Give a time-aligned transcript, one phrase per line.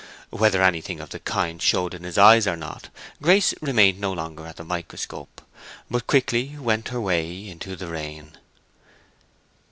[0.31, 2.89] Whether anything of the kind showed in his eyes or not,
[3.21, 5.43] Grace remained no longer at the microscope,
[5.91, 8.35] but quickly went her way into the rain.